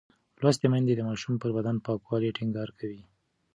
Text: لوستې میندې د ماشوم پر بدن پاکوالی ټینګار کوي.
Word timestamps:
لوستې 0.41 0.67
میندې 0.71 0.93
د 0.95 1.01
ماشوم 1.09 1.35
پر 1.41 1.49
بدن 1.57 1.75
پاکوالی 1.85 2.35
ټینګار 2.37 2.69
کوي. 2.79 3.01